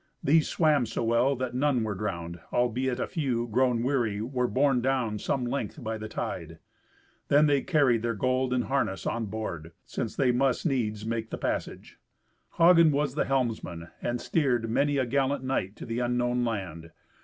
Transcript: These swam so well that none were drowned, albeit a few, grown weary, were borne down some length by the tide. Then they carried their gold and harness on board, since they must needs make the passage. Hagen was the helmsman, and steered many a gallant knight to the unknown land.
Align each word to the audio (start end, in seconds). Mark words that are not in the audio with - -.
These 0.23 0.47
swam 0.49 0.87
so 0.87 1.03
well 1.03 1.35
that 1.35 1.53
none 1.53 1.83
were 1.83 1.93
drowned, 1.93 2.39
albeit 2.51 2.99
a 2.99 3.05
few, 3.05 3.45
grown 3.45 3.83
weary, 3.83 4.19
were 4.19 4.47
borne 4.47 4.81
down 4.81 5.19
some 5.19 5.45
length 5.45 5.83
by 5.83 5.99
the 5.99 6.07
tide. 6.07 6.57
Then 7.27 7.45
they 7.45 7.61
carried 7.61 8.01
their 8.01 8.15
gold 8.15 8.51
and 8.51 8.63
harness 8.63 9.05
on 9.05 9.27
board, 9.27 9.73
since 9.85 10.15
they 10.15 10.31
must 10.31 10.65
needs 10.65 11.05
make 11.05 11.29
the 11.29 11.37
passage. 11.37 11.99
Hagen 12.57 12.91
was 12.91 13.13
the 13.13 13.25
helmsman, 13.25 13.89
and 14.01 14.19
steered 14.19 14.71
many 14.71 14.97
a 14.97 15.05
gallant 15.05 15.43
knight 15.43 15.75
to 15.75 15.85
the 15.85 15.99
unknown 15.99 16.43
land. 16.43 16.89